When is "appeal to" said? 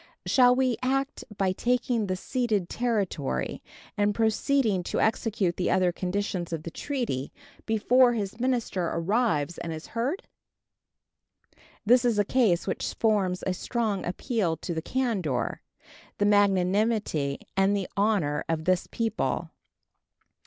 14.03-14.73